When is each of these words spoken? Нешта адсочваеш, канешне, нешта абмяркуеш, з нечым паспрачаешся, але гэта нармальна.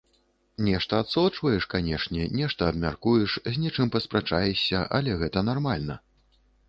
Нешта 0.67 1.01
адсочваеш, 1.03 1.67
канешне, 1.73 2.23
нешта 2.39 2.69
абмяркуеш, 2.71 3.35
з 3.49 3.53
нечым 3.65 3.93
паспрачаешся, 3.97 4.83
але 5.01 5.11
гэта 5.21 5.45
нармальна. 5.51 6.01